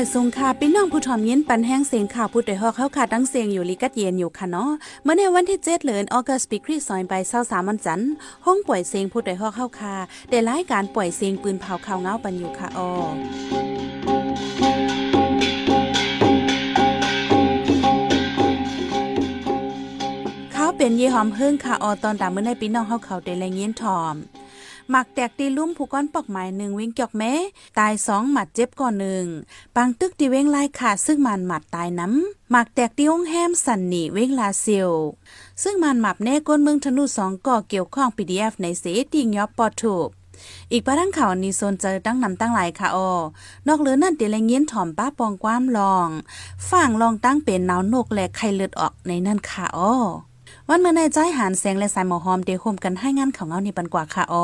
[0.00, 4.70] อยสงค่ะพี่น้องผู้ถ่อมยินปันแห้งเสียงข่าวผู้ใดฮอกเข้าค่ะตั้งเสียงอยู่ลิกัดเย็นอยู่ค่ะเนาะ
[5.04, 8.10] เมื่อในวันที่7เดือนออกัสปีคริสซอยไป23วันจันทร์
[8.46, 9.94] ห้องป่วยเสียงผู้ใดฮอกเข้าค่ะ
[10.30, 12.90] ได้รายการป่วยเสียงปืนเผาข่าวเงาปันอยู่ค่ะออ
[20.52, 24.16] เขาเป็นเยหอมเฮิ่งค่ะออตอนดาเมื่อในพี่น้องเฮาเขาได้แรงยินถ่อม
[24.90, 27.32] หมักแตกตีลุ่มผู้ก้อนปอกหมายหนึ่งวิ่งจอกแม้
[27.78, 29.24] ตายสองหมัดเจ็บก่อนหนึ่ง
[29.76, 34.90] ปังตึกตีเว้งไล่ขาดซึ่งมันหมัดตายน้ำหมักแตกตีห้องแฮมสันนี่เว้งลาเซียว
[35.62, 40.08] ซึ่งมันหมับแน่ก้นเมืองธนูสองก่อเกี่ยวข้อง PDF ในเสติงยอบปอถูก
[40.72, 43.10] อีกประทังข่าวนี้โซนเจอตั้งนำตั้งหลายค่ะออ
[43.68, 46.08] นอกเหลือนั่นเตลงเงี้ยนถ่อมป้าปองความลอง
[46.70, 49.92] ฝั่งลองตั้งเป็นนาวนกและไข่เลือดออกในนั่นค่ะออ
[50.72, 54.34] วันเมื่อในใจหานแสงและสายหมอหอมเดโฮมกันให้งานของเงานี่ปันกว่าค่ะอ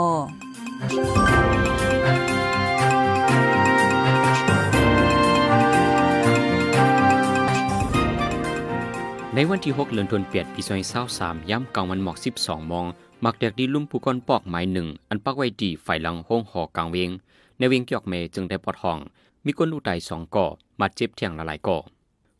[9.35, 10.61] ในวันที่ 6 เดือนธันวาคมปี
[11.07, 12.87] 2023ย่ำกลางวันหมอก 12มอง
[13.25, 17.11] มักแดกดีลุ่มผู้ก้อนปอกไม้หนึ่ง อันปักไว้ดีฝ่ายหลังห้องหอกลางเวง
[17.59, 18.99] ในเวงเกียวเมจึงได้ปอดห้อง
[19.45, 20.47] มีคนอุตัยสองก่อ
[20.81, 21.79] มาเจ็บเที่ยงละหลายก่อ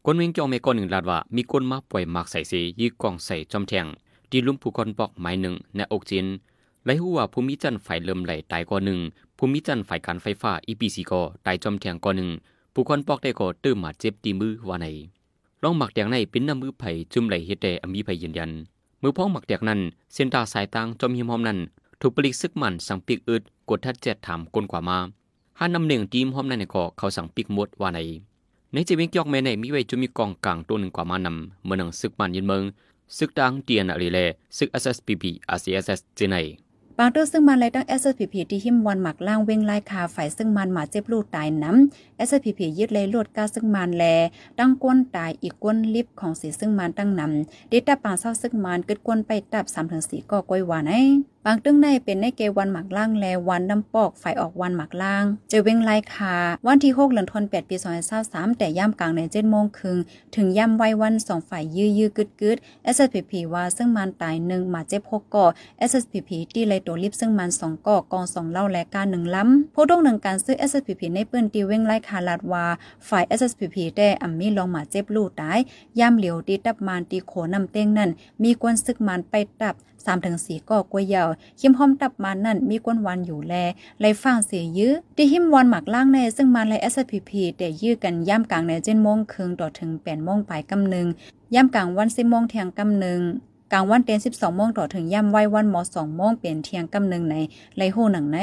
[0.09, 3.87] คนเวงเกี่ยวเมก่อหนึ่งลาดว่ามีคนมาปล่อยมากใส่เสยีกองใส่จอมแทง
[4.31, 6.27] ดีลุ่มผู้ก้อนปอกไม้หนึ่งในอกจิน
[6.85, 8.99] ไลหัวภูมิจันทร์ไฟเริ่มไหลตายก่อนหนึ่ง
[9.39, 12.31] ภูมิจันทร์ไฟการไฟฟ้าอีพีซีก่อตายจอมแทงก่อนหนึ่ง
[12.75, 14.87] ผู้คนปอกได้ก่อตื้มมาเจ็บตีมือว่าใน
[15.63, 18.51] ลองหมักแดงในเป็นน้ำมือไผ่จุ่มไหลเฮ็ดได้อมีไผ่ยืนยัน
[19.03, 19.81] มือพ้องหมักแดกนั้น
[20.13, 21.59] เส้นตาสายตางจอมหิมหอมนั้น
[22.01, 24.99] ถูกปลิกซึกมันสั่งปิกอึดกดทัดเจ็ดถามกลนกว่ามา
[25.59, 28.01] ห้านำหนึ่งทีมหอมนั้นในก่อเขาสั่งปิกมดว่าใน
[28.77, 32.63] ในจีเวงยอกแม่ในมีไว้จุมีกองกลางตัวหนึ่งกว่ามานำเมื่อนังซึกมันยืนเมือง
[33.17, 34.19] ซึกดังเตียนอะไรแล
[34.57, 35.25] ซึก SSPP
[35.57, 36.37] RCSS เจไน
[36.99, 44.05] ปางเตอร์ซึ่งมันเลยตั้ง SSPP ที่หิมวันหมักล่างเว้งไล่คาฝ่ายซึ่งมันหมาเจ็บลูกตายน้ำ SSPP ยึดเลยลวดกาซึ่งมันแล
[44.59, 50.93] ตั้งก้นตายอีกก้นลิฟของสีซึ่งมันตั้งนำเดิตาปางเศร้าซึ่งมันกึดก้นไปตับสามถึงสี่ก็ก้อยหวานไอ
[51.49, 56.37] บางตึ้งในเป็นในเกวันหมักล่างแลวันน้ำปอกฝ่ายออกวันหมักล่างเจเว้งไล่คา
[56.67, 57.77] วันที่6เดือนธันวาคมปี
[58.17, 59.99] 2023แต่ย่ำกลางใน7โมงครึ่ง
[60.37, 62.57] ถึงย่ำไว้วันสองฝ่ายยื้อยื้อกึดกึด
[62.95, 65.47] SSPP ว่าซึ่งมันตายหนึ่งมาเจ็บหกก่อ
[65.91, 72.65] SSPP ตีเลยตัวลิฟซึ่งมันสองก่อกองสองเล่าและการหนึ่งล้ำผู้ต้องหนึ่งการซื้อ SSPP ในปืนตีเว้งไล่คาลาดว่า
[73.09, 75.59] ฝ่าย SSPP ได้อัมมีลองมาเจ็บลูกตาย
[75.99, 78.11] ย่ำเหลียวตีตับมันตีโขนำเต้งนั่น
[78.43, 81.29] มีกวนซึกมันไปตับสามถึงสี่ก็กวยยาว
[81.61, 83.55] คิมหอมตับมานั่นมีก้นวันอยู่แล
[84.01, 91.07] ไลฟังเสียยื้อที่หิมวันหมักล่างในซึ่งมันไล SPP แต่ยื้อกันย่ำกลางในเจ็ดโมงครึ่งต่อถึงแปดโมงปลายกำหนึ่ง
[91.55, 93.21] ย่ำกลางวันสิบโมงเที่ยงกำหนึ่ง
[93.73, 97.37] กลางวันเต็นสิบสองโมงต่อถึงย่ำไว้วันมอสองโมงเป็นเที่ยงกำหนึ่งใน
[97.77, 98.39] ไลโหหนังใน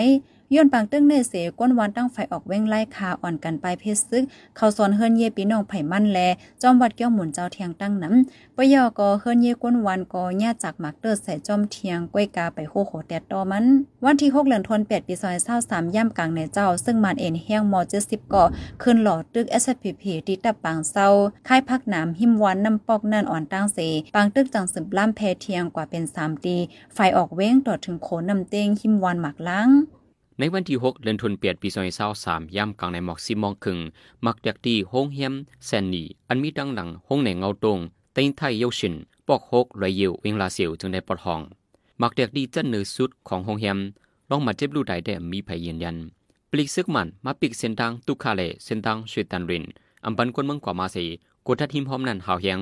[0.56, 4.24] ย้อนปางตึ้งเนเสก้นวันตั้งไฟออกเว้งไล่คาอ่อนกันไปเพชรซึก
[4.58, 6.20] เขาสอนเฮิรนเยปีน้องไผ่มั่นแล
[6.62, 13.66] จอมวัดเกี้ยวหมุนเจ้าเทียงตั้งน้ำปยอกอเฮิรนเยก้นวันกอญาจากหมักเตอร์ใส่จอมเทียงก้วยกาไปโคโคแตดตอมัน
[14.06, 15.14] วันที่6เดือนธันวาคมปี
[15.56, 18.44] 2023ย่ำกลางในเจ้า ซึ่งมันเอ็นแห้งมอ70ก่อ
[18.82, 21.08] ขึ้นหลอดตึก SPP ที่ตับปางเศร้า
[21.48, 23.80] ค่ายพักน้ำหิมวันน้ำปอกนั่นอ่อนตั้งเส
[24.16, 26.56] ปางตึกจังสืบล่ำแพเทียงกว่าเป็น3ตี
[26.94, 29.70] ไฟออกเว้งต่อถึงโขนน้ำเต้งหิมวันหมักล้าง
[30.44, 31.70] ในวันที่ 6 เดือนธันวาคมปี
[32.12, 33.80] 2023ย่ำกลางในหมอกสิมองครึ่ง
[34.26, 35.34] มักจากที่ห้องเฮียม
[35.66, 37.80] แซนนี่อันมีดังหลังห้องในเงาตรง
[38.14, 38.94] เต็งไทยเยาชิน
[39.28, 41.42] ปอกหกไรเยวเวงลาเสียวจึงได้ปลดห้อง
[42.02, 43.78] มักจากดีจันเนือสุดของห้องเฮียม
[44.30, 45.98] ลองมาเจ็บลูกได้แต่มีภัยยืนยัน
[46.52, 49.64] ปลีกซึกมันมาปิกเส้นทางตุคาเลเส้นทางชวยตันริน
[50.06, 51.06] อันปันคนเมืองกว่ามาสี
[51.48, 52.60] กดทัดหิมหอมนั่นหาวเฮียง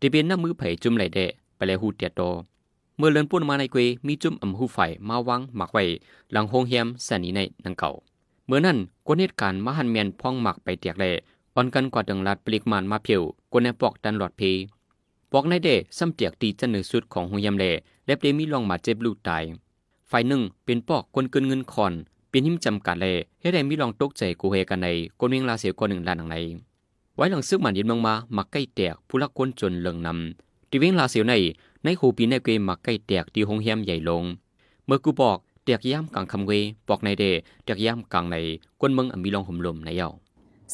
[0.00, 2.22] ที่เป็นน้ำมือไผ่จุ่มไหลเดะไปเลยหูเตียโต
[2.98, 4.78] เมื่อเลินปุ่นมาในเกวมีจุ่มอำหูไฟ
[5.08, 5.84] มาวางหมักไว้
[6.32, 7.90] หลังโฮงเฮียมแสนีในนังเก่า
[8.46, 11.04] เมื่อนั้นกวนเหตุการณ์มหันเมียนพ่องหมักไปเตียกแล
[11.54, 13.22] อ่อนกันกว่าดังลัดปลิกมันมาเพียว
[13.52, 14.42] กวนในปอกดันหลอดเพ
[15.32, 15.68] ปอกในเด
[15.98, 17.64] ซ้ำเตียกตีจันเนือสุดของโฮงเฮียมเล
[18.06, 19.42] เล็บเดมีลองมาเจ็บลูกตาย
[20.10, 21.92] ฝ่ายหนึ่งเป็นปอกกวนเกินเงินคอน
[22.30, 23.06] เป็นหิมจำกัดเล
[23.40, 24.86] เฮ็ดให้มีลองตกใจกูเฮกันใน
[25.18, 26.36] กวนเวียงลาเสียกว่าหนึ่งล้านหนังใน
[27.16, 31.34] ไว้หลังซึกมันยินมงมามักใกล้แตกผู้ลักคนจนเลิงนำที่เวียงลาเสียวใน
[31.84, 34.24] ในหูปีในเกมมักใกล้แตกที่หงเฮียมใหญ่ลง
[34.86, 36.52] เมื่อกูบอกเตียกย่ำกลางคำเว
[36.88, 37.24] ปอกในเด
[37.64, 38.36] เตียกย่ำกลางใน
[38.80, 40.10] กวนเมืองมีลองห่มลมในเยา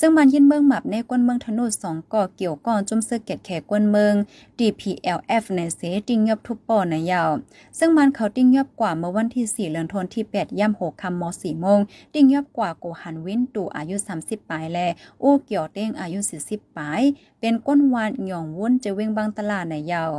[0.00, 4.14] ซึ่งมันยินเมืองหมับในกวนเมืองธนูสองก่อเกี่ยวก้อนจุ่มเสื้อเกตแขกกวนเมือง
[4.58, 7.30] DPLF ในเสติงยบทุบปอในยาว
[7.78, 11.80] ซึ่งมันเขาติ้งยบกว่าเมื่อวันที่ 4เดือนธันวาคมที่ 8ย่ำ6คำม4โมง
[12.14, 14.78] ติ้งยบกว่าโกหันวินตูอายุ 30 ปลายแล
[15.22, 16.18] อู้เกี่ยวเต้งอายุ
[16.48, 17.02] 40 ปลาย
[17.40, 20.12] เป็นก้นวานหย่องวุ้นจะเวงบางตลาดในยาว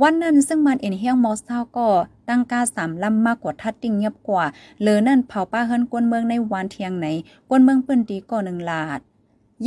[0.00, 1.88] วันนั้นซึ่งมันเอ็นเฮียงมอสเท่าก็
[2.28, 4.44] ตั้งกาสามลำมากกว่าทัดติงเงียบกว่า
[4.80, 7.06] เลอนั่นเผาป้าเฮิรนกวนเมืองในวันเทียงไหน
[7.48, 9.00] กวนเมืองปื้นดีก่อหนึ่งลาด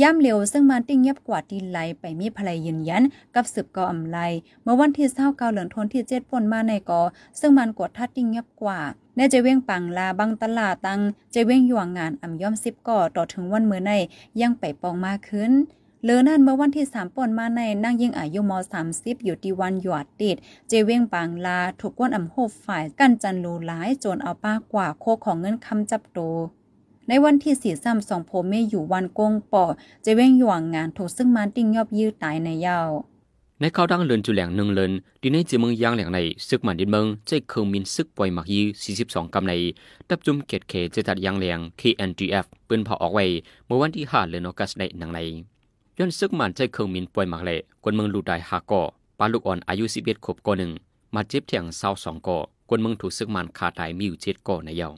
[0.00, 3.02] ย่ำเร็วซึ่งมันติ้งเงียบกว่าที่ไหลไปมีภรรยยืนยัน
[3.34, 4.18] กับสืบกออำไล
[4.62, 7.02] เมื่อวันที่เศร้าเกาเหลืองทนที่เจ็ดปนมาในกอ
[7.40, 8.80] ซึ่งมันกดทัดติ้งเงียบกว่า
[9.16, 11.00] ในเจเว้งปังลาบังตลาตัง
[11.32, 13.92] เจเว้งหยวงงานอ่ำย่อมสิบก่อต่อถึงวันเมื่อใน
[14.40, 15.52] ยังไปปองมากขึ้น
[16.08, 20.36] เลอนั่นเมื่อวันที่สามป่นมาในนั่งยิงอายุมสามสิบอยู่ที่วันหยอดติด
[20.68, 26.18] เจเว้งปังลาถูกก้นอ่ำโฮบฝ่ายกันจันลูหลายโจนเอาป้ากว่าโคของเงินคำจับโต
[27.08, 29.64] ในวันที่สี่ซ้ำสองโพเมอยู่วันกงปอ
[30.02, 32.88] เจเว้งหยวงงานถูกซึ่งมันติ้งยอบยื้อตายในเยาว
[33.60, 34.92] ในเขาวดังเลินจุแหลงหนึ่งเลิน
[35.22, 36.18] ดีในจีเมืองยางแหลงใน
[36.48, 38.60] ซึกมันดินเมืองใจเคิงมินซึกปล่อยหมักยี
[38.98, 39.52] 42กำใน
[40.08, 43.24] ตับจุมเกตเคจะตัดยางแหลง KNGF ปืนเผาออกไว้
[43.66, 45.20] เมื่อวันที่5เดือนออกัสในหนังใน
[45.98, 48.82] ย้อนซึกมันใจเคิงมินปล่อยมักเละกวนเมืองลูดายหาก่อ
[49.18, 50.72] ปลาลูกอ่อนอายุ11ขวบก่อหนึ่ง
[51.14, 52.38] มาเจ็บเถียงเศร้าสองก่อ
[52.68, 54.88] กวนเมืองถูกซึกมันคาตายมีอยู่เจ็ดก่อในเยา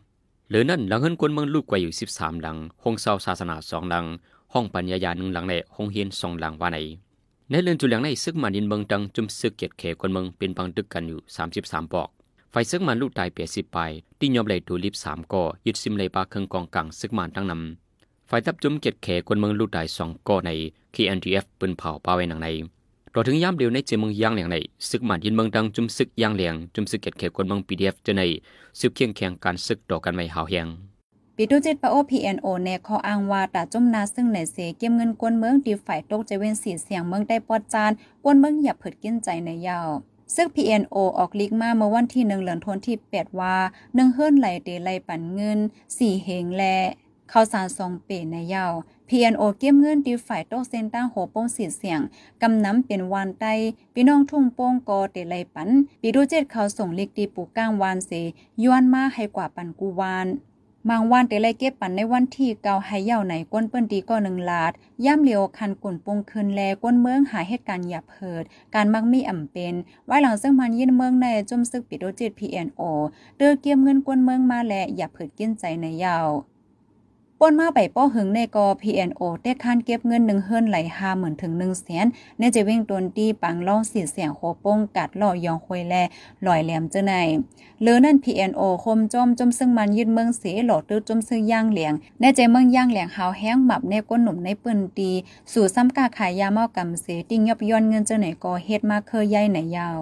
[0.48, 4.04] เหลือนั่นหลังเฮินกวนเมืองลูกไว้อยู่13หลังห้องเศร้าศาสนาสองหลัง
[4.52, 6.78] ห้องปัญญายาหนึ่งหลังและห้องเฮียนสองหลังว่าใน
[7.50, 11.18] ในเรื่อนจุเหลียงในซึกมันดินเมืองดังจุมซึกเกียรติเขคนเมืองเป็นพังตึกกันอยู่
[11.54, 12.08] 33ปอก
[12.50, 13.78] ไฟซึกมันลูกตายเปียสิบไป
[14.18, 17.87] ที่ยอมเลยถูลิบสามก่อยึดซิมเลยปลาเครื่องกองกังซึกมันตั้งนำ
[18.30, 20.50] ไฟทับจุมเกียรติเขคนเมืองลูกตายสองก่อใน
[20.94, 22.48] KNDF ปืนเผาปาไว้หนังใน
[23.14, 24.56] รอถึงย่ำเดียวในเจเมืองย่างเหลียงใน
[24.88, 28.22] ซึกมันยินเมืองดังจุมซึกย่างเหลียงจุมซึกเกียรติเขคนเมือง PDF จะใน
[28.80, 30.66] ซึกเคียงแข่งการซึกต่อกันไว้หาวแหง
[31.36, 37.90] ปีตุจิตปะโอพีเอ็นโอเนขออ้างว่าตาจมนาซึ่งในเสเก็บเงินกวนเมืองดีฝ่ายตกใจเว้นสีเสียงเมืองได้ปอดจาน
[38.24, 39.88] กวนเมืองอย่าเผิดกินใจในยาว
[40.34, 43.56] ซึ่ง PNO ออกลิกมาเมื่อวันที่หนึ่งเหลือนทนที่แปดว่า
[43.94, 45.58] หนึ่งเฮิรนไหลเดไหลปันเงิน
[45.96, 46.64] สี่เฮงแล
[47.32, 48.72] ข้าวสารสองเปในยาว
[49.08, 52.00] PNO เก็บเงินดีฝ่ายโต๊ะเซนตั้งโหป้งสีเสียง
[52.42, 53.44] กำน้ำเป็นวานไต
[53.94, 55.68] พี่น้องทุ่งโป้งกอเตไลปัน
[56.00, 58.10] ปีดูเจ็ดเขาส่งเล็กดีปูก้างวานเส
[58.64, 60.28] ย้อนมาให้กว่าปันกูวาน
[60.88, 64.72] บางวันเตไลเก็บปันในวันที่เกาให้เย่าไหนก้นเปิ้นตีก็หนึ่งลาด
[65.04, 68.42] ย่ำเหลียวคันกุ่นปงคืนแลก้นเมืองหาเหตุการณ์หยาบเพิด
[68.74, 69.74] การมักมีอ่ำเป็น
[70.06, 72.82] ไว้หลังซึ่งมันยินเมืองในจมซึกปิดโดจิตพีเอ็นโอ
[73.36, 76.28] เดือเกียมเงินก้นเมืองมาแลหยาบเพิดกินใจในยาว
[77.40, 82.06] ป่นมาไปป้อหึงในกอ PNO เต้คันเก็บเงินหนึ่งเฮิรนไหลหาเหมือนถึงหนึ่งแสน
[82.38, 85.94] เนจะวิ่งตนตีปังล่องสีเสียงโคป้งกัดล่อยองควยแล
[86.46, 87.14] ลอยแหลมเจ้าใน
[87.82, 95.10] เลือนั่น PNO คมจอมจมซึ่งมันยืดเมืองเสหลอดตื้อจมซึ่งย่างเหลียงในใจเมืองย่างเหลียงหาวแห้งหมับในก้นหนุ่มในปืนตี
[95.52, 100.00] สู่ซ้ำกาขายยาเมากำเสติงยบย้อนเงินเจ้าไหนกอเฮ็ดมาเคยใหญ่ไหนยาว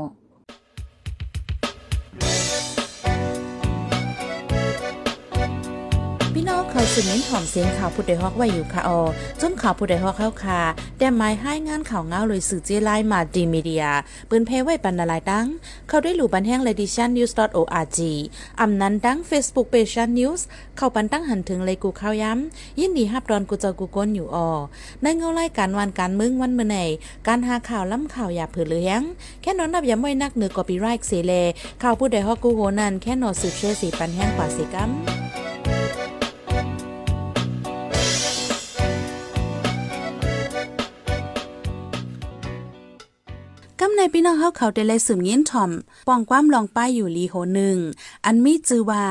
[6.77, 9.01] น้องเขาสืบเน้นหอมเสียงข่าวผู้ใดฮอกไว้อยู่ค่ะออ
[9.41, 10.61] จนข่าวผู้ใดฮอกเข้าค่ะ
[10.99, 13.85] แต่หมายให้งานข่าวเงาเลยสื่อเจไลมาดีมีเดีย
[14.29, 15.47] ปืนเพไว้ปันนาลายดัง
[15.89, 17.99] เขาได้หลู่บันแห้งเลดิชันนิวส์ .org
[18.61, 20.47] อำนั้นดัง Facebook p a g e นิวส์
[20.77, 24.51] เข้าปันตั้งหันถึงเลยกูข้าวย้ำ ยินดีฮับดอนกูเจอกูก้นอยู่ออ
[25.03, 26.77] ในเงาไล่การวันการมึงวันเมื่อไหน
[27.27, 29.01] การหาข่าวล้ำข่าวอย่าเผือเลี้ยง
[29.43, 31.33] แค่นอนนับย้ำไว้นักเหนือกอปีไรค์เสเล
[31.83, 34.93] ข่าวผู้ใดฮอกกูโหนันแค่นอสืบเชื่อสีปันแห้งกว่าสีกัม
[43.97, 45.71] ในพี่น้องเฮาเขาได้เลยสืบเงี้ยนถ่อม
[46.09, 47.77] ป้องความลองป้ายอยู่ลีโหหนึ่ง
[48.25, 49.05] อันมีจือว่า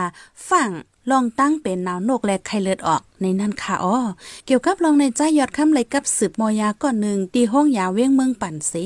[0.50, 0.70] ฝั่ง
[1.12, 3.98] ลองตั้งเป็นนาวนกและไข่เลือดออกในนั่นค่ะอ้อ
[4.46, 8.86] เกี่ยวกับลองในใจยอดคำเลยกับสืบมอยาก่อนหนึ่งตีห้องยาเว้งเมืองปั่นสี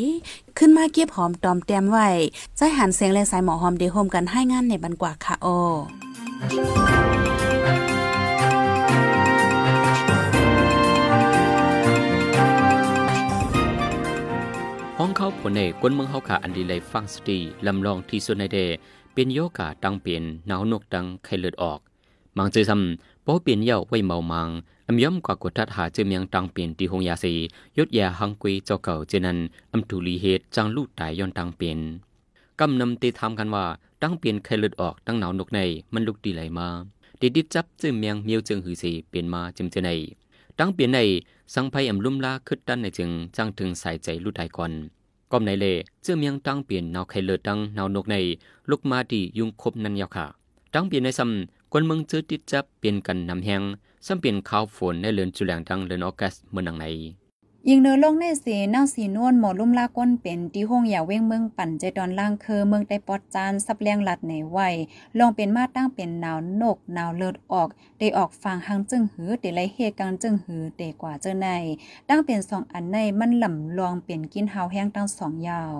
[0.58, 2.10] ขึ้นมาเก็บหอมตอมแต้มไว้
[2.56, 5.60] ใจหันเสียงและสายหมอหอมเดโฮมกันให้งานในบันกว่าค่ะอ้อ
[15.21, 18.59] เขาผลเอกกวนเมืองเฮาขาอันดีเลยฟังสตีลำลองที่สุดในเด
[19.13, 21.79] เป็นโยกาตังเปลี่ยนหนาวนกดังไข่เลือดออก
[22.38, 24.49] มังเจซำป้อเปลี่ยนเย้าไว้เมามัง
[24.88, 27.33] อำย่อมกว่ากดทัดหาเจเมียงตังเปลี่ยนตีหงยาสี
[27.77, 29.38] ยศยาหังกุยเจ้าเก่าเจนัน
[29.73, 31.79] อำทุลีเหตจังลูกตายย้อนตังเปลี่ยน
[32.59, 33.65] กำนำตีทำกันว่า
[34.01, 35.59] ตังเปลี่ยนไข่เลือดออกตั้งหนาวนกใน
[35.93, 36.67] มันลุกดีไหลมา
[37.19, 39.89] ดิดดิจับเจเมียงเมียวจึงหือสีเปลี่ยนมาจิมเจใน
[40.59, 40.99] ตั้งเปลี่ยนใน
[41.53, 44.73] สังไพอำลุ่มลาคึดดันในจึงจังถึงใส่ใจลูกตายก่อน
[45.31, 45.65] ก็ในเล
[46.01, 48.15] เจื้อเมียงตั้งเปลี่ยนนาวไข่เลือดังนาวนกใน
[48.69, 50.25] ลูกมาดียุงคบนันยาวค่ะ
[50.74, 53.62] ตั้งเปลี่ยนในซ้ำคนเมืองเจอติดจับเปลี่ยนกันนำแหง
[54.05, 56.86] ซ้ำเปลี่ยนข้าวฝนในเลือนจุแหลงดังเลือนออกัสเมืองหนังใน
[57.71, 64.59] ยิงเนื้อลงในเสนาสีนวลหมอลุ่มลาก้นเป็นที่ห้องอย่าเว้งเมืองปั่นใจดอนล่างเคือเมืองได้ปอดจานซับแรงหลัดในไหว
[65.17, 71.47] ลองเป็นมาตั้งเป็นหนาวนกหนาวเลิดออก ได้ออกฟังหังจึงหือเดไลเฮกังจึงหือเดกว่าเจ้าใน
[72.09, 75.73] ตั้งเป็นสองอันในมันหล่ำลองเป็นกินหาวแห้งตั้งสองยาว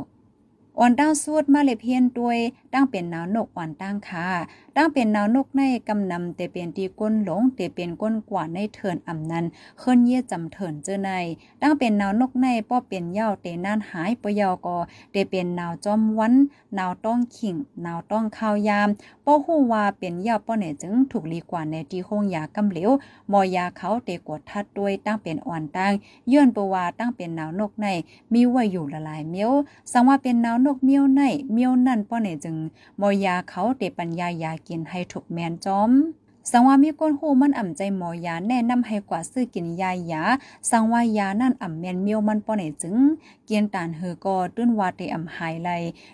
[0.82, 2.38] อ่อนตั้งสูดมาเลเพียนด้วย
[2.74, 4.28] ตั้งเป็นนาวนกอ่อนตั้งค่ะ
[4.76, 9.46] ตั้งเป็นนาวนกในกำนำแต่เป็นตีก้นหลงแต่เป็นก้นกว่าในเถินอ่ำนั้น
[9.80, 11.12] เคลื่อนเยี่ยจำเถินเจอใน
[11.62, 14.78] ตั้งเป็นนาวนกในป้อเป็นเย่าเตนานหายปยอกอ
[15.12, 16.34] แต่เป็นนาวจอมวัน
[16.78, 17.56] นาวต้องขิง
[17.86, 18.90] นาวต้องข้าวยาม
[19.26, 22.90] ป้อฮู้ว่าเป็นเย่าป้อเนี่ยจึงถูกลีกว่าในที่ห้องยากำเหลว
[23.32, 25.94] มอยาเขาเตกดทัดด้วยตั้งเป็นอ่อนตั้ง
[26.32, 27.88] ย้อนปว่าตั้งเป็นนาวนกใน
[28.34, 29.52] มีไว้อยู่ละลายเมียว
[29.92, 31.22] สังว่าเป็นนาวนกเมียวใน
[31.54, 32.56] เมียวนั่นป้อเนี่ยจึง
[33.00, 35.92] มอยาเขาเตปัญญายากินให้ถูกแมนจอม
[36.52, 40.24] สังว่ามีก้นหูมันอ่ำใจหมอยาแนะนำให้กว่าซื้อกินยายา
[40.70, 42.96] สังว่ายานั่นอ่ำแมนเมียวมันปอไหนจึง
[43.46, 45.70] เกียนตานเฮอก็ตื้นว่าเตอ่ำหายไล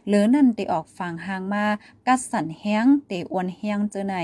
[0.07, 1.65] เหลือนั่นเตออกฟางหางมา
[2.07, 4.15] กัดสันแห้งเตอวนแห้งเจอไหน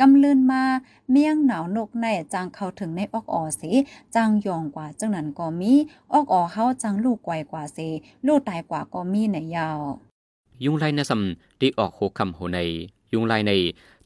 [0.00, 0.62] กำลื่นมา
[1.10, 3.70] เมียงหนาวนกในจางเข้าถึงในออกอ่อสิ
[4.14, 5.72] จางยองกว่าจังนั้นก็มี
[6.12, 7.88] ออกอ่อเฮาจางลูกไกวกว่าสิ
[8.26, 9.80] ลูกตายกว่าก็มีในยาว
[10.64, 11.20] ยุงไลนะซัม
[11.58, 12.60] ได้ออกโหคำโหใน
[13.12, 13.52] ยุงไลใน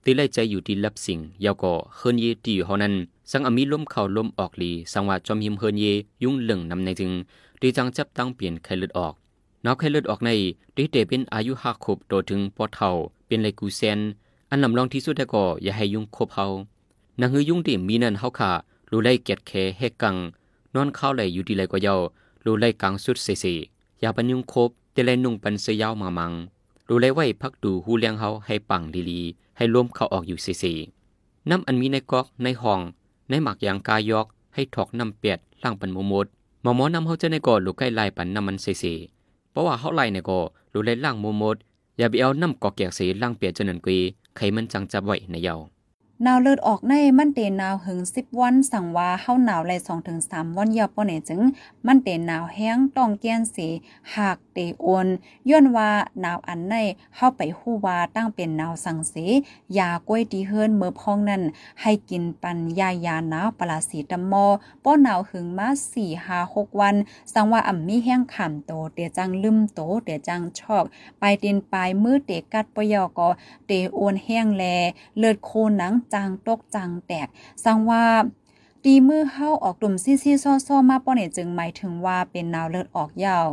[0.04, 2.94] ตีไลใจอยู่ที่ลับสิ่งยาวก็เฮินเยตีอยู่เฮานั้น
[3.30, 5.84] สังอมีลมเข้าลมออกลีสังว่าจอมหิมเฮินเย
[6.22, 7.10] ยุ่งเหลึงนำในจึง
[7.60, 9.14] ดีจังจับตั้งเปลี่ยนไข้เลือดออก
[9.64, 10.30] นาวไข้เลือดออกใน
[10.76, 12.90] ด้เตเป็นอายุห้าขบโตถึงปอเท่า
[13.26, 14.00] เป็นไรกูเซน
[14.50, 16.46] อันลำลองที่สุดแต่ก็อย่าให้ยุ่งคบเฮา
[17.20, 18.50] นางฮือยุ่งที่มีนั่นเฮาค่ะ
[18.90, 20.16] รูไล่เกียดแคเฮกัง
[20.74, 21.94] นอนเข้าไหลอยู่ดีไรก็เยา
[22.44, 23.44] รูไล่กลางสุดเสเส
[24.00, 26.32] อย่าปันยุ่งคบแต่ไลนุ่งปันเสยาวมามัง
[26.88, 32.80] รู้ไล่ไว้พักดูหูเลี้ยงเฮาให้ปังลีๆให้ร่วมเขาออกอยู่เสๆน้ำอันมีในกอกในห้อง
[33.28, 36.26] ในหมักยางกายอก ให้ถอกน้ำเปียดล่างปันโมมด
[36.62, 40.40] หมอหมอนำเฮาจะในก่อลูกใกล้ลายปันน้ำมันเสๆเพราะว่าเฮาไล่ในก่อ
[40.72, 41.56] รู้ไล่ล่างโมมด
[41.98, 44.00] อย่าไปเอาน้ำกอกแกกเสล่างเปียดจนนันกุย
[44.36, 45.54] ไขมันจังจับไว้ในเยา
[46.26, 51.40] นาวเลือดออกในมันเตนหนาวหึงสิบวันสั่งว่าเฮาหนาวไรสองถึงสามวันยาวป้อเนี่ยจึง
[51.86, 53.68] มันเตนหนาวแห้งต้องแก้นสี
[54.14, 55.06] หากเตโอน
[55.50, 56.74] ย้อนว่าหนาวอันใน
[57.16, 59.14] เฮาไปฮู้ว่าตั้งเป็นหนาวสังเส
[59.78, 61.42] ยากล้วยดีเฮิรนเมื่อพองนั้น
[61.82, 64.46] ให้กินปันยายาหนาวปลาสีตำมอ
[64.84, 66.94] ป้อหนาวหึงมาสี่ห้าหกวัน
[67.32, 70.84] สั่งว่าอ่ำมีแห้งขามโตเตจังลืมโตเตจังชอก
[71.20, 73.28] ไปเตีนปลายมือเตกัดปยอกอ
[73.66, 74.64] เตโอนแห้งแล
[75.18, 77.28] เลือดโคหนังจางตกจางแตก
[77.64, 78.04] สังว่า
[78.84, 83.48] ตีมือเฮาออกกลุ่มซี่ซี่ซ้อๆมาป้อเนี่ยจึงหมายถึงว่าเป็นหนาวเลือดออกยาว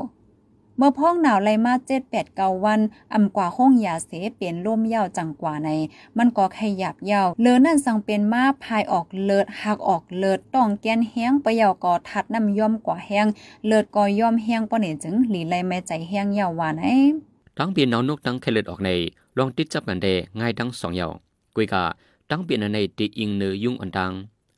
[0.78, 2.80] เมื่อพ้องหนาวไล่มาเจ็ดแปดเก้าวัน
[3.14, 5.70] อำกว่าห้องยาเสเปลี่ยนร่มยาวจังกว่าใน
[6.18, 13.28] มันก็ขยับยาวเลือนั่นสังเป็นมาพายออกเลิดหักออกเลิดต้องแกนแห้งไปะยาวก็ทัดน้ำย่อมกว่าแห้ง
[13.68, 16.84] เลิดก็ย่อมแห้งป้อเนี่ยจึงหลีไล่แม่ใจแห้งยาวว่าไหน
[17.58, 18.90] ตั้งเปลี่ยนนาวนกตั้งไข่เลือดออกใน
[19.38, 21.12] ลองติดจับกันได้ง่ายทั้งสองเยาว
[21.56, 21.84] กุยกา
[22.30, 24.12] ตั้งเปลี่ยนอันในตีอิงเนอยุ่งอันดัง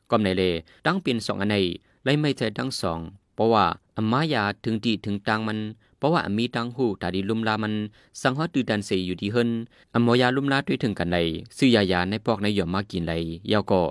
[0.09, 0.43] ก็ในเล
[0.85, 1.55] ตั้งเปลี่ยนสองอันใน
[2.03, 2.99] ไล่ไม่ใจทั้งสอง
[3.35, 3.65] เพราะว่า
[3.97, 5.59] อมายาถึงตีถึงตังมัน
[5.97, 7.73] เพราะว่ามีตังหูตาดีลุมลามัน
[8.21, 9.49] สังหอตือดันเสยอยู่ที่เฮิน
[9.93, 11.17] อมอยาลุมลาด้วยถึงกันใน
[11.57, 13.81] ซื้อยายาในปอกในหย่อมมากินเลยยาวก็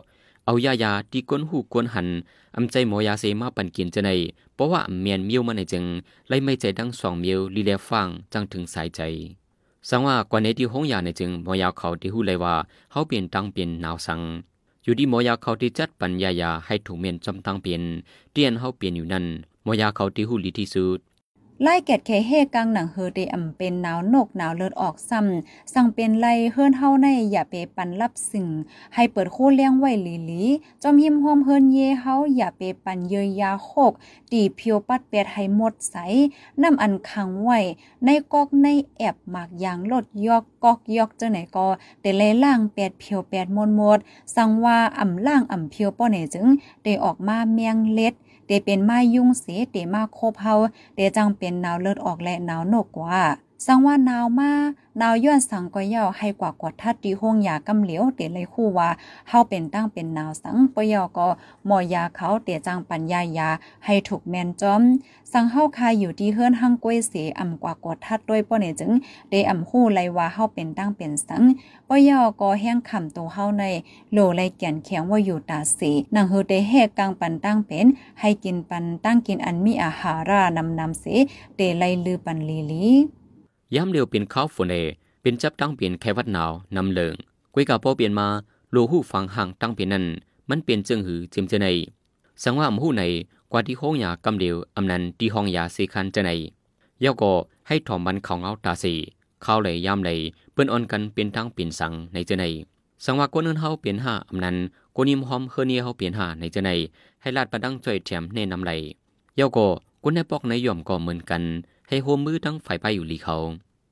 [0.46, 2.08] เอายายาที่ก้นหูก้นหัน
[2.56, 4.10] อำใจหมอยาเสมาปันกินจะใน
[4.54, 5.84] เพราะว่าเมียนเมียวมันในจึง
[6.28, 9.00] ไล่ไม่ใจทั้งสองเมียวลีเลฟังจังถึงสายใจ
[9.88, 12.54] สังว่ากว่าในที่ห้องยาในจึงมอยาเขาที่หูเลยว่า
[12.90, 14.20] เขาเปลี่ยนตังเปลี่ยนหนาวสัง
[14.84, 17.82] อยู่ที่มอยาเขาที่จัดปัญญายาให้ถูกเมียนจำตังเปลี่ยน
[18.32, 19.24] เตียนเขาเปลี่ยนอยู่นั่น
[19.66, 20.98] มอยาเขาที่หูลีที่สุด
[21.64, 28.46] ไล่แกดแค่เฮกังหนังเฮอเดอำเป็นหนาวนกหนาวเลือดออกซ้ำสั่งเป็นไล่เฮิรนเฮาในอย่าไปปันรับสิ่ง
[28.94, 30.42] ให้เปิดโคเลี้ยงไว้หลีหลี
[30.82, 33.92] จอมยิ้มหอมเฮิรนเยเฮาอย่าไปปันเยยยาโคก
[34.32, 35.96] ตีเพียวปัดเปียดให้หมดใส
[36.62, 37.58] น้ำอันขังไว้
[38.04, 41.68] ในกอกในแอบหมากยางลดยอกกอกยอกเจ้าไหนก็
[42.00, 43.98] แต่เลยล่างแปดเพียวแปดมนหมด
[44.36, 46.46] สั่งว่าอ่ำล่างอ่ำเพียวป้อไหนจึง
[46.84, 48.14] ได้ออกมาเมียงเล็ด
[48.50, 50.54] เตเป็นไม้ยุ่งเสเตมาโคบเฮา
[50.94, 53.20] เตจังเป็นหนาวเลือดออกและหนาวนกกว่า
[53.66, 54.52] สังว่าหนาวมา
[54.98, 58.88] หนาวย้อนสังก็ย่าให้กว่ากวดทัดดีห้องยากำเหลียวเตเลยคู่ว่า
[59.28, 61.28] เฮาเป็นตั้งเป็นหนาวสังปยอก็
[61.66, 63.48] หมอยาเขาเตจังปัญญายา
[63.84, 64.82] ให้ถูกแมนจอม
[65.32, 68.92] สังเฮาคายอยู่ที่เฮือนหังกวยเสอำกว่ากวดทัดด้วยป้อเนี่ยจึง
[69.30, 71.42] เดอำฮู้ไลว่าเฮาเป็นตั้งเป็นสัง
[71.88, 73.64] ปยอก็แห้งคำตัวเฮาใน
[74.12, 75.80] โลไลแก่นแข็งว่าอยู่ตาเส
[76.14, 77.86] นางเฮอเตแหกกลางปันตั้งเป็น
[78.20, 81.04] ให้กินปันตั้งกินอันมีอาหารานำนำเส
[81.56, 82.86] เตไลลือปันลีลี
[83.74, 84.74] ย้ำเร็วเป็นข้าวฝนเอ
[85.22, 87.14] เป็นจับตั้งเปลี่ยนแควัดหนาวนำเลิง
[87.54, 88.28] กุยกาพอเปลี่ยนมา
[88.70, 90.04] โลหูฟังห่างตั้งเปลี่ยนนั้น
[90.48, 91.68] มันเปลี่ยนจิงหือจิมเจใน
[92.42, 93.02] สังว่าอำหูใน
[93.52, 96.30] กว่าที่ห้องยากำเดียวอำนันที่ห้องยาสีคันเจใน
[97.04, 97.32] ย่อก็
[97.68, 98.94] ให้ถอมบันของเอาตาสี
[99.42, 100.18] เข้าวไหลยามไหลย
[100.52, 102.44] เปิ้นอ่อนกันเป็นตั้งเปลี่ยนสังในเจใน
[103.04, 104.56] สังว่าคนอื่นเฮาเปลี่ยนห้าอำนัน
[104.96, 106.70] กนิมหอมเฮเนียเฮาเปลี่ยนห้าในเจใน
[107.20, 108.70] ให้ลาดประดังจ่อยแถมในนำไหล
[109.38, 109.66] ย่อก็
[110.02, 111.42] คนในปอกในย่อมก็เหมือนกัน
[111.92, 113.36] ให้โฮมมือทั้งฝ่ายไปอยู่ลีเขา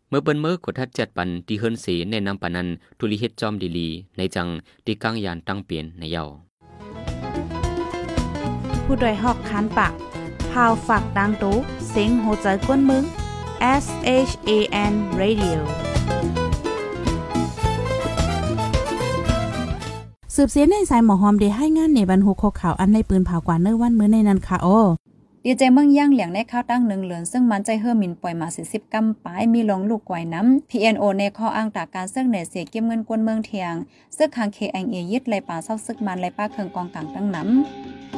[0.09, 4.49] เมื่อเปิ้นเมื่อกดทัดจัดปันที่เฮิรนเสแนะนำปานันทุลิเฮ็ดจอมดีลีในจัง
[4.85, 6.25] ที่กลางยานตั้งเปลี่ยนในเยา
[8.85, 9.93] ผู้ดยหอกคันปาก
[10.50, 11.57] พาวฝากดังตู้
[11.90, 13.05] เซ็งโหใจกวนมึง
[13.83, 13.87] S
[14.28, 14.50] H A
[14.90, 15.59] N Radio
[20.35, 24.69] สืบเสียในสายหมอหอมได้ให้งานในบรรหุข่าวอันในปืนเผากว่าเนื้อวันมื้อในนันค่ะโอ
[25.45, 33.75] ดีเจเมืองย่างเหลียงในข้าวตั้งหนึ่งเหลือนซึ่งมันใจเฮอร์มินปล่อยมาสิสิบกำปายมีลงลูกกวยน้ำ PNO ในข้ออ้างตาการซื้อเหนเสียเก็บเงินกวนเมืองเทียง
[34.16, 38.17] ซื้อคางเคอเอยึดไหลป่าเศร้าซึกมันไหลป้าเคืองกองกลางตั้งน้ำ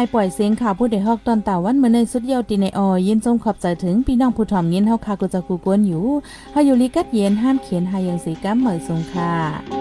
[0.00, 6.04] ายปล่อยเสียงข่าวผู้ใดฮอกตอนตาวันเมื่อในสุดเยาวตีในออยินจงขอบใจถึงพี่น้องผู้ถ่อมยินเฮาคากุจะกูกวนอยู่
[6.52, 9.79] เฮาอยู่ลิกัดเย็นห้ามเขียนหายังสีกัมเหมยสงค่ะ